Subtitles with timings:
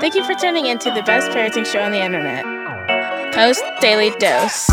[0.00, 2.44] Thank you for tuning in to the best parenting show on the internet.
[3.34, 4.68] Post Daily Dose.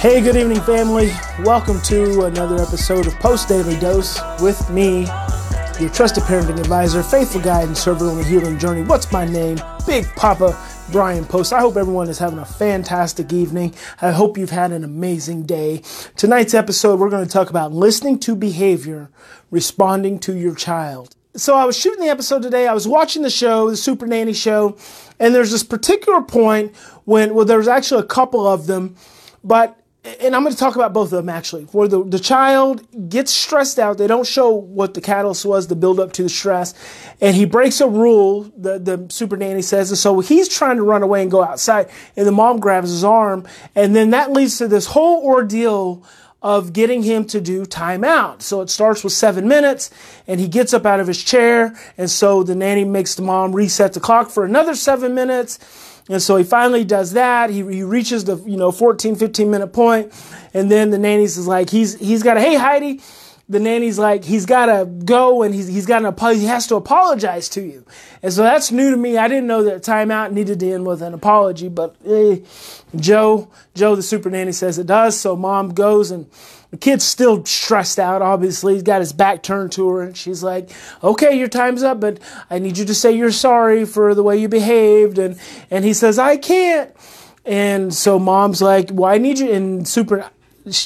[0.00, 1.12] Hey, good evening, family.
[1.44, 5.06] Welcome to another episode of Post Daily Dose with me,
[5.80, 8.82] your trusted parenting advisor, faithful guide, and server on the healing journey.
[8.82, 9.58] What's my name?
[9.86, 10.58] Big Papa
[10.92, 11.54] Brian Post.
[11.54, 13.74] I hope everyone is having a fantastic evening.
[14.02, 15.82] I hope you've had an amazing day.
[16.16, 19.08] Tonight's episode, we're going to talk about listening to behavior,
[19.50, 21.16] responding to your child.
[21.34, 22.66] So I was shooting the episode today.
[22.66, 24.76] I was watching the show, the Super Nanny show,
[25.18, 28.96] and there's this particular point when, well, there's actually a couple of them,
[29.42, 31.64] but and I'm going to talk about both of them actually.
[31.64, 35.76] Where the, the child gets stressed out, they don't show what the catalyst was to
[35.76, 36.74] build up to the stress,
[37.20, 38.50] and he breaks a rule.
[38.56, 41.90] The the super nanny says, and so he's trying to run away and go outside,
[42.16, 46.04] and the mom grabs his arm, and then that leads to this whole ordeal
[46.42, 48.40] of getting him to do timeout.
[48.40, 49.90] So it starts with seven minutes,
[50.26, 53.54] and he gets up out of his chair, and so the nanny makes the mom
[53.54, 55.58] reset the clock for another seven minutes.
[56.08, 57.50] And so he finally does that.
[57.50, 60.12] He, he reaches the, you know, 14, 15 minute point.
[60.54, 63.00] And then the nanny's is like, he's, he's got a, hey, Heidi.
[63.48, 66.76] The nanny's like, he's got to go and he's, he's got to, he has to
[66.76, 67.84] apologize to you.
[68.22, 69.18] And so that's new to me.
[69.18, 72.38] I didn't know that timeout needed to end with an apology, but eh,
[72.94, 75.18] Jo, Jo, the super nanny says it does.
[75.18, 76.30] So mom goes and,
[76.70, 78.74] the kid's still stressed out, obviously.
[78.74, 80.70] He's got his back turned to her, and she's like,
[81.02, 84.36] Okay, your time's up, but I need you to say you're sorry for the way
[84.36, 85.18] you behaved.
[85.18, 85.38] And,
[85.70, 86.94] and he says, I can't.
[87.44, 89.50] And so mom's like, Well, I need you.
[89.52, 90.30] And super,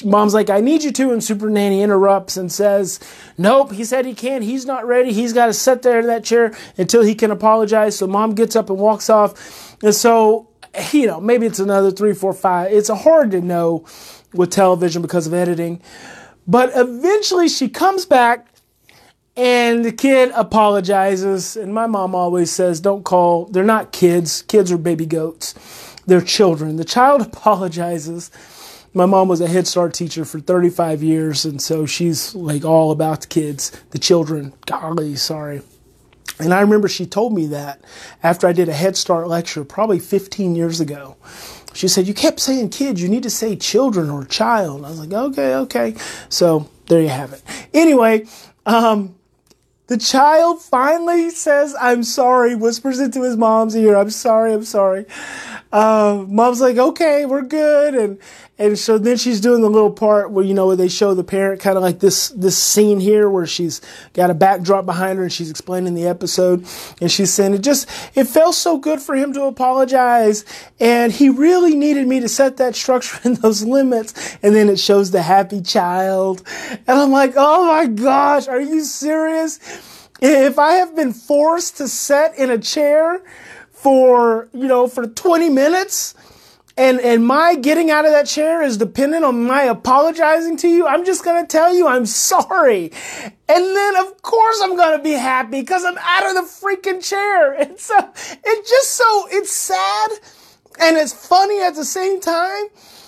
[0.03, 1.11] mom's like, I need you to.
[1.11, 2.99] And super nanny interrupts and says,
[3.37, 4.43] Nope, he said he can't.
[4.43, 5.13] He's not ready.
[5.13, 7.95] He's got to sit there in that chair until he can apologize.
[7.95, 9.77] So mom gets up and walks off.
[9.83, 10.49] And so,
[10.91, 12.71] you know, maybe it's another three, four, five.
[12.71, 13.85] It's hard to know
[14.35, 15.81] with television because of editing.
[16.47, 18.47] But eventually she comes back
[19.35, 21.57] and the kid apologizes.
[21.57, 24.43] And my mom always says, don't call, they're not kids.
[24.43, 25.53] Kids are baby goats.
[26.05, 26.75] They're children.
[26.77, 28.31] The child apologizes.
[28.93, 32.91] My mom was a Head Start teacher for 35 years, and so she's like all
[32.91, 34.53] about the kids, the children.
[34.67, 35.61] Golly, sorry.
[36.39, 37.81] And I remember she told me that
[38.23, 41.17] after I did a Head Start lecture probably 15 years ago.
[41.75, 44.85] She said, You kept saying kids, you need to say children or child.
[44.85, 45.95] I was like, Okay, okay.
[46.29, 47.43] So there you have it.
[47.73, 48.25] Anyway,
[48.65, 49.15] um,
[49.87, 55.05] the child finally says, I'm sorry, whispers into his mom's ear, I'm sorry, I'm sorry.
[55.71, 57.93] Uh, mom's like, okay, we're good.
[57.93, 58.19] And,
[58.57, 61.25] and so then she's doing the little part where, you know, where they show the
[61.25, 63.81] parent kind of like this, this scene here where she's
[64.13, 66.65] got a backdrop behind her and she's explaining the episode.
[67.01, 70.45] And she's saying it just, it felt so good for him to apologize.
[70.79, 74.37] And he really needed me to set that structure and those limits.
[74.41, 76.41] And then it shows the happy child.
[76.71, 79.59] And I'm like, oh my gosh, are you serious?
[80.21, 83.21] If I have been forced to sit in a chair
[83.73, 86.15] for, you know, for 20 minutes,
[86.77, 90.85] and and my getting out of that chair is dependent on my apologizing to you,
[90.85, 92.91] I'm just gonna tell you I'm sorry.
[93.47, 97.53] And then of course I'm gonna be happy because I'm out of the freaking chair.
[97.65, 97.95] And so
[98.43, 100.11] it's just so it's sad
[100.79, 102.65] and it's funny at the same time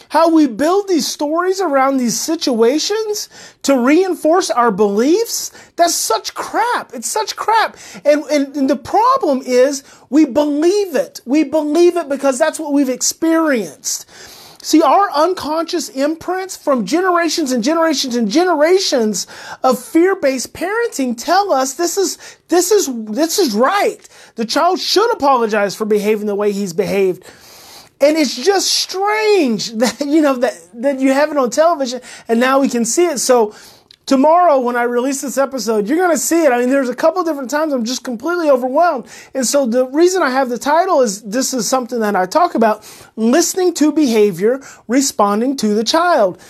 [0.10, 3.30] how we build these stories around these situations
[3.64, 5.52] to reinforce our beliefs.
[5.76, 6.94] That's such crap.
[6.94, 7.78] It's such crap.
[8.06, 11.22] And, and, and, the problem is we believe it.
[11.26, 14.10] We believe it because that's what we've experienced.
[14.62, 19.28] See, our unconscious imprints from generations and generations and generations
[19.64, 22.18] of fear-based parenting tell us this is,
[22.50, 24.08] this is, this is right.
[24.36, 27.24] The child should apologize for behaving the way he's behaved.
[28.00, 32.40] And it's just strange that, you know, that, that you have it on television and
[32.40, 33.20] now we can see it.
[33.20, 33.56] So
[34.06, 36.52] tomorrow when I release this episode, you're going to see it.
[36.52, 39.08] I mean, there's a couple different times I'm just completely overwhelmed.
[39.34, 42.56] And so the reason I have the title is this is something that I talk
[42.56, 46.42] about listening to behavior, responding to the child.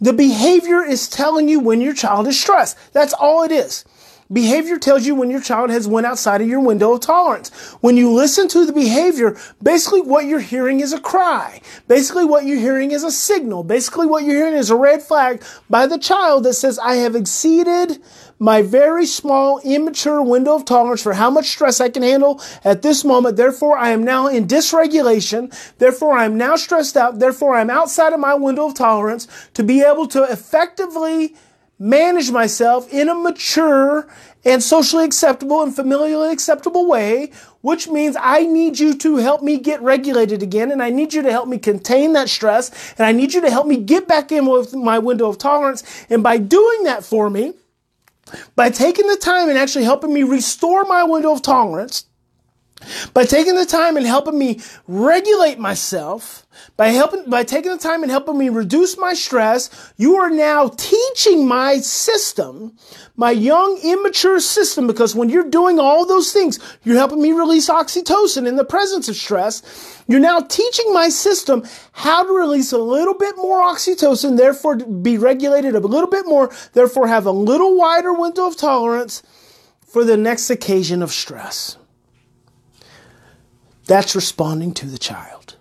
[0.00, 2.76] The behavior is telling you when your child is stressed.
[2.92, 3.84] That's all it is.
[4.32, 7.50] Behavior tells you when your child has went outside of your window of tolerance.
[7.80, 11.60] When you listen to the behavior, basically what you're hearing is a cry.
[11.86, 13.62] Basically what you're hearing is a signal.
[13.62, 17.14] Basically what you're hearing is a red flag by the child that says, I have
[17.14, 18.02] exceeded
[18.38, 22.82] my very small, immature window of tolerance for how much stress I can handle at
[22.82, 23.36] this moment.
[23.36, 25.54] Therefore, I am now in dysregulation.
[25.78, 27.18] Therefore, I am now stressed out.
[27.18, 31.34] Therefore, I'm outside of my window of tolerance to be able to effectively
[31.78, 34.08] manage myself in a mature
[34.44, 39.58] and socially acceptable and familially acceptable way, which means I need you to help me
[39.58, 43.12] get regulated again, and I need you to help me contain that stress, and I
[43.12, 45.82] need you to help me get back in with my window of tolerance.
[46.08, 47.54] And by doing that for me,
[48.54, 52.06] by taking the time and actually helping me restore my window of tolerance,
[53.14, 56.46] by taking the time and helping me regulate myself,
[56.76, 60.68] by helping, by taking the time and helping me reduce my stress, you are now
[60.68, 62.76] teaching my system,
[63.16, 67.70] my young, immature system, because when you're doing all those things, you're helping me release
[67.70, 70.04] oxytocin in the presence of stress.
[70.06, 75.16] You're now teaching my system how to release a little bit more oxytocin, therefore be
[75.16, 79.22] regulated a little bit more, therefore have a little wider window of tolerance
[79.86, 81.78] for the next occasion of stress.
[83.86, 85.56] That's responding to the child.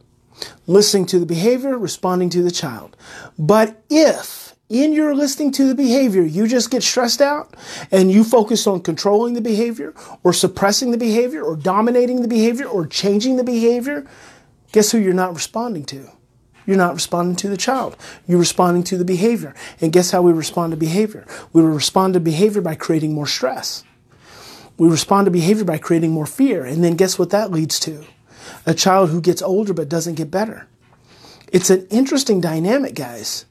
[0.67, 2.97] Listening to the behavior, responding to the child.
[3.37, 7.55] But if in your listening to the behavior, you just get stressed out
[7.91, 9.93] and you focus on controlling the behavior
[10.23, 14.07] or suppressing the behavior or dominating the behavior or changing the behavior,
[14.71, 16.09] guess who you're not responding to?
[16.65, 17.95] You're not responding to the child.
[18.27, 19.53] You're responding to the behavior.
[19.81, 21.27] And guess how we respond to behavior?
[21.53, 23.83] We respond to behavior by creating more stress.
[24.77, 26.65] We respond to behavior by creating more fear.
[26.65, 28.03] And then guess what that leads to?
[28.65, 30.67] A child who gets older but doesn't get better.
[31.51, 33.45] It's an interesting dynamic, guys.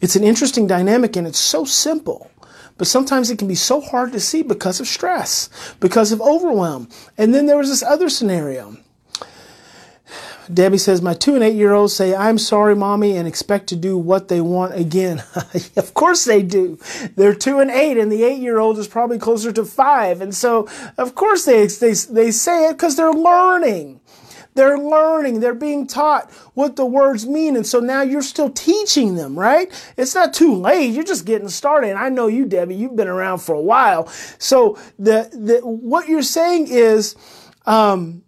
[0.00, 2.30] It's an interesting dynamic and it's so simple.
[2.78, 5.50] But sometimes it can be so hard to see because of stress,
[5.80, 6.88] because of overwhelm.
[7.18, 8.78] And then there was this other scenario.
[10.52, 13.76] Debbie says, My two and eight year olds say, I'm sorry, mommy, and expect to
[13.76, 15.22] do what they want again.
[15.76, 16.78] of course they do.
[17.16, 20.20] They're two and eight, and the eight year old is probably closer to five.
[20.20, 20.66] And so,
[20.96, 24.00] of course, they, they, they say it because they're learning.
[24.54, 27.56] They're learning, they're being taught what the words mean.
[27.56, 29.70] And so now you're still teaching them, right?
[29.96, 30.92] It's not too late.
[30.92, 31.90] You're just getting started.
[31.90, 34.06] And I know you, Debbie, you've been around for a while.
[34.38, 37.16] So the, the what you're saying is,
[37.66, 38.22] um,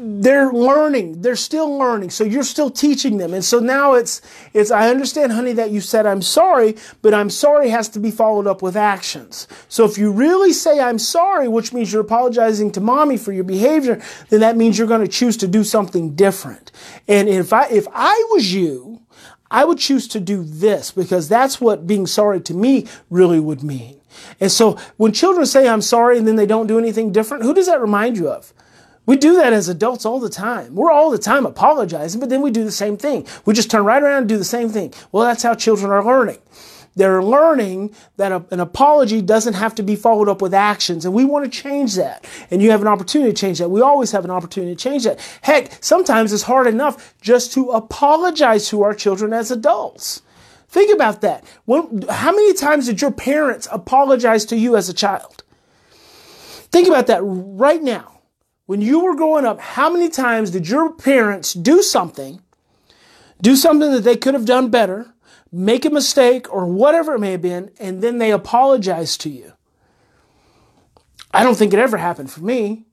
[0.00, 1.20] they're learning.
[1.20, 2.10] They're still learning.
[2.10, 3.34] So you're still teaching them.
[3.34, 4.22] And so now it's
[4.54, 8.10] it's i understand honey that you said i'm sorry but i'm sorry has to be
[8.10, 9.46] followed up with actions.
[9.68, 13.44] So if you really say i'm sorry which means you're apologizing to mommy for your
[13.44, 14.00] behavior
[14.30, 16.72] then that means you're going to choose to do something different.
[17.06, 19.02] And if i if i was you
[19.50, 23.62] i would choose to do this because that's what being sorry to me really would
[23.62, 24.00] mean.
[24.40, 27.52] And so when children say i'm sorry and then they don't do anything different who
[27.52, 28.54] does that remind you of
[29.06, 30.74] we do that as adults all the time.
[30.74, 33.26] We're all the time apologizing, but then we do the same thing.
[33.44, 34.92] We just turn right around and do the same thing.
[35.10, 36.38] Well, that's how children are learning.
[36.96, 41.14] They're learning that a, an apology doesn't have to be followed up with actions, and
[41.14, 42.28] we want to change that.
[42.50, 43.70] And you have an opportunity to change that.
[43.70, 45.20] We always have an opportunity to change that.
[45.42, 50.22] Heck, sometimes it's hard enough just to apologize to our children as adults.
[50.68, 51.44] Think about that.
[51.64, 55.42] When, how many times did your parents apologize to you as a child?
[56.70, 58.19] Think about that right now
[58.70, 62.40] when you were growing up, how many times did your parents do something,
[63.42, 65.12] do something that they could have done better,
[65.50, 69.54] make a mistake or whatever it may have been, and then they apologize to you?
[71.32, 72.84] I don't think it ever happened for me.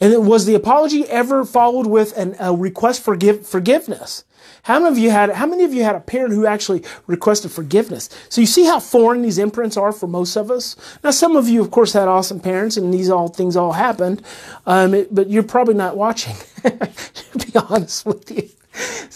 [0.00, 4.24] And was the apology ever followed with an, a request for give, forgiveness?
[4.62, 7.50] How many of you had how many of you had a parent who actually requested
[7.50, 8.08] forgiveness?
[8.28, 10.76] So you see how foreign these imprints are for most of us.
[11.02, 14.22] Now, some of you, of course, had awesome parents, and these all things all happened,
[14.66, 16.36] um, it, but you're probably not watching.
[16.62, 18.48] to be honest with you.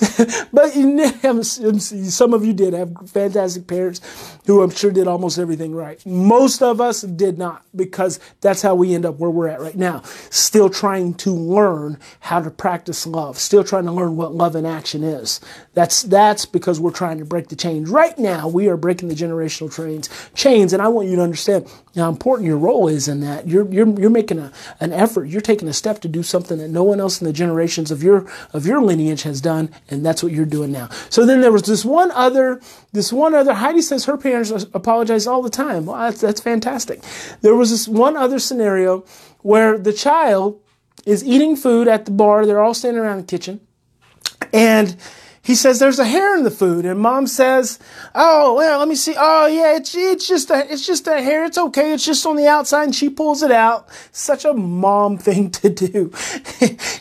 [0.53, 4.01] but some of you did have fantastic parents
[4.47, 6.05] who I'm sure did almost everything right.
[6.07, 9.77] Most of us did not because that's how we end up where we're at right
[9.77, 10.03] now.
[10.31, 14.67] Still trying to learn how to practice love, still trying to learn what love in
[14.67, 15.41] action is.
[15.75, 17.91] That's that's because we're trying to break the chains.
[17.91, 20.09] Right now, we are breaking the generational chains.
[20.35, 23.49] Chains, and I want you to understand how important your role is in that.
[23.49, 25.27] You're you're you're making a, an effort.
[25.27, 28.03] You're taking a step to do something that no one else in the generations of
[28.03, 30.89] your of your lineage has done, and that's what you're doing now.
[31.11, 32.61] So then there was this one other
[32.93, 33.55] this one other.
[33.55, 35.87] Heidi says her parents apologize all the time.
[35.87, 37.03] Well, that's, that's fantastic.
[37.41, 39.05] There was this one other scenario
[39.41, 40.61] where the child
[41.05, 42.47] is eating food at the bar.
[42.47, 43.61] They're all standing around the kitchen,
[44.53, 44.97] and
[45.45, 46.87] he says there's a hair in the food.
[46.87, 47.79] And mom says
[48.15, 49.15] oh well let me see.
[49.19, 51.45] Oh yeah it's, it's just a it's just a hair.
[51.45, 51.93] It's okay.
[51.93, 52.85] It's just on the outside.
[52.85, 53.89] And she pulls it out.
[54.13, 56.13] Such a mom thing to do.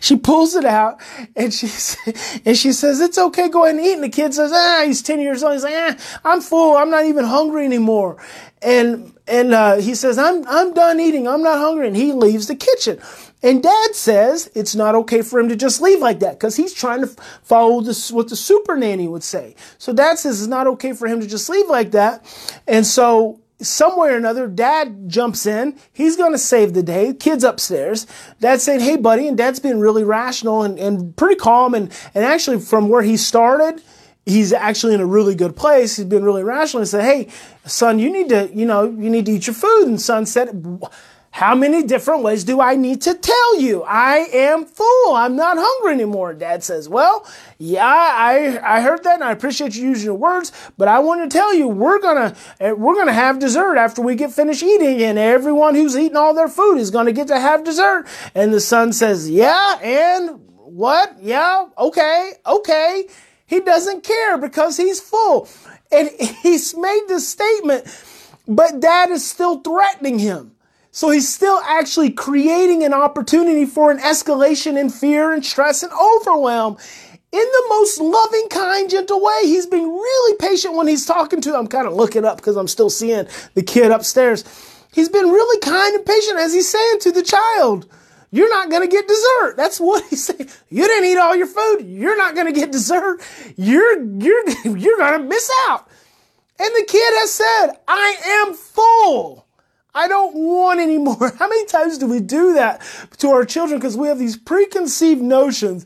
[0.01, 0.99] She pulls it out
[1.35, 1.67] and she
[2.45, 3.49] and she says it's okay.
[3.49, 3.93] Go ahead and eat.
[3.93, 5.53] And the kid says ah he's 10 years old.
[5.53, 5.95] He's like ah
[6.25, 6.75] i'm full.
[6.77, 8.17] I'm not even hungry anymore.
[8.61, 11.25] And and uh, he says, I'm, I'm done eating.
[11.25, 11.87] I'm not hungry.
[11.87, 12.99] And he leaves the kitchen.
[13.41, 16.73] And dad says it's not okay for him to just leave like that because he's
[16.73, 17.07] trying to
[17.41, 19.55] follow this, what the super nanny would say.
[19.77, 22.25] So dad says it's not okay for him to just leave like that.
[22.67, 25.77] And so somewhere or another, dad jumps in.
[25.93, 27.13] He's going to save the day.
[27.13, 28.05] Kid's upstairs.
[28.41, 29.29] Dad's saying, Hey, buddy.
[29.29, 31.73] And dad's been really rational and, and pretty calm.
[31.73, 33.81] And, and actually, from where he started,
[34.25, 35.97] he's actually in a really good place.
[35.97, 37.29] He's been really rational and said, Hey,
[37.65, 39.87] son, you need to, you know, you need to eat your food.
[39.87, 40.79] And son said,
[41.33, 43.83] how many different ways do I need to tell you?
[43.83, 45.15] I am full.
[45.15, 46.33] I'm not hungry anymore.
[46.33, 47.25] Dad says, well,
[47.57, 51.23] yeah, I, I heard that and I appreciate you using your words, but I want
[51.23, 55.01] to tell you, we're gonna, eh, we're gonna have dessert after we get finished eating
[55.01, 58.07] and everyone who's eating all their food is gonna get to have dessert.
[58.35, 61.15] And the son says, yeah, and what?
[61.21, 63.05] Yeah, okay, okay.
[63.51, 65.49] He doesn't care because he's full.
[65.91, 66.09] And
[66.41, 67.85] he's made this statement,
[68.47, 70.55] but dad is still threatening him.
[70.91, 75.91] So he's still actually creating an opportunity for an escalation in fear and stress and
[75.91, 76.77] overwhelm
[77.33, 79.41] in the most loving, kind, gentle way.
[79.43, 81.57] He's being really patient when he's talking to.
[81.57, 84.45] I'm kind of looking up because I'm still seeing the kid upstairs.
[84.93, 87.85] He's been really kind and patient as he's saying to the child,
[88.31, 89.55] you're not going to get dessert.
[89.57, 90.49] That's what he said.
[90.69, 91.81] You didn't eat all your food.
[91.85, 93.21] You're not going to get dessert.
[93.57, 95.87] You're, you're, you're going to miss out.
[96.57, 99.47] And the kid has said, I am full.
[99.93, 101.33] I don't want any more.
[101.39, 102.81] How many times do we do that
[103.17, 103.79] to our children?
[103.79, 105.85] Because we have these preconceived notions.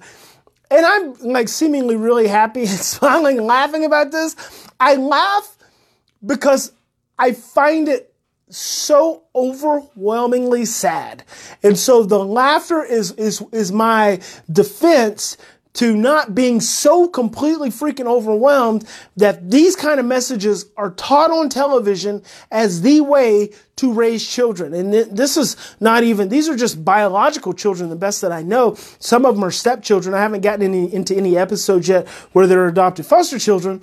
[0.70, 4.36] And I'm like seemingly really happy and smiling and laughing about this.
[4.80, 5.58] I laugh
[6.24, 6.74] because
[7.18, 8.15] I find it
[8.50, 11.24] so overwhelmingly sad.
[11.64, 14.22] And so the laughter is, is, is my
[14.52, 15.38] defense
[15.76, 18.88] to not being so completely freaking overwhelmed
[19.18, 24.74] that these kind of messages are taught on television as the way to raise children.
[24.74, 28.76] And this is not even, these are just biological children, the best that I know.
[29.00, 30.16] Some of them are stepchildren.
[30.16, 33.82] I haven't gotten any, into any episodes yet where they're adopted foster children.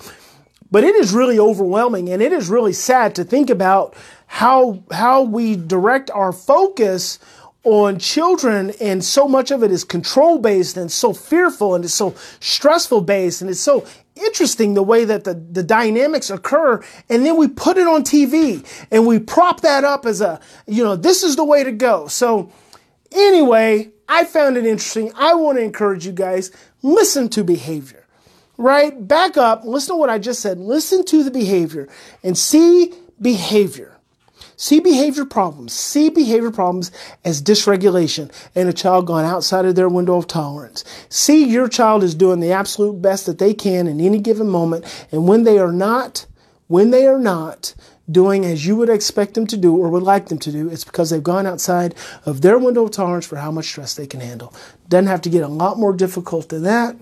[0.73, 3.95] But it is really overwhelming and it is really sad to think about
[4.27, 7.19] how, how we direct our focus
[7.63, 11.95] on children and so much of it is control based and so fearful and it's
[11.95, 13.87] so stressful based and it's so
[14.17, 18.67] interesting the way that the, the dynamics occur and then we put it on TV
[18.91, 22.09] and we prop that up as a you know this is the way to go.
[22.09, 22.51] So
[23.13, 25.13] anyway I found it interesting.
[25.15, 26.51] I want to encourage you guys
[26.83, 28.02] listen to behavior
[28.59, 31.89] right back up listen to what I just said listen to the behavior
[32.23, 33.93] and see behavior
[34.63, 35.73] See behavior problems.
[35.73, 36.93] See behavior problems
[37.25, 40.85] as dysregulation and a child gone outside of their window of tolerance.
[41.09, 44.85] See your child is doing the absolute best that they can in any given moment.
[45.11, 46.27] And when they are not,
[46.69, 47.75] when they are not
[48.09, 50.85] doing as you would expect them to do or would like them to do, it's
[50.85, 54.21] because they've gone outside of their window of tolerance for how much stress they can
[54.21, 54.55] handle.
[54.89, 56.95] Doesn't have to get a lot more difficult than that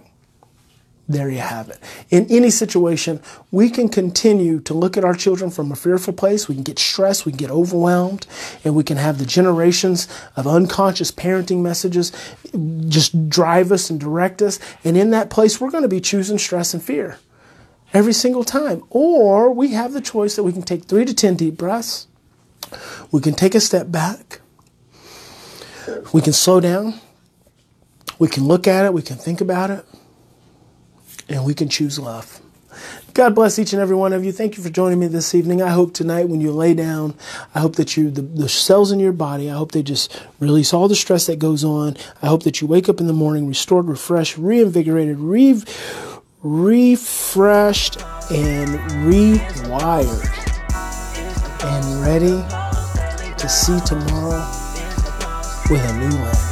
[1.11, 1.79] there you have it.
[2.11, 6.49] In any situation, we can continue to look at our children from a fearful place.
[6.49, 8.29] We can get stressed, we can get overwhelmed,
[8.65, 12.13] and we can have the generations of unconscious parenting messages
[12.89, 14.61] just drive us and direct us.
[14.85, 17.19] And in that place, we're going to be choosing stress and fear
[17.93, 18.85] every single time.
[18.89, 22.07] Or we have the choice that we can take three to 10 deep breaths,
[23.11, 24.41] we can take a step back,
[26.13, 27.01] we can slow down,
[28.21, 29.85] we can look at it, we can think about it
[31.31, 32.41] and we can choose love.
[33.15, 34.33] God bless each and every one of you.
[34.33, 35.61] Thank you for joining me this evening.
[35.61, 37.15] I hope tonight when you lay down,
[37.55, 40.73] I hope that you, the, the, cells in your body, I hope they just release
[40.73, 41.97] all the stress that goes on.
[42.23, 45.61] I hope that you wake up in the morning restored, refreshed, reinvigorated, re,
[46.43, 48.71] refreshed, and
[49.05, 50.29] rewired,
[51.65, 54.47] and ready to see tomorrow
[55.69, 56.51] with a new lens.